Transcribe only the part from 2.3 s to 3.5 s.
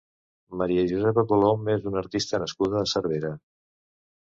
nascuda a Cervera.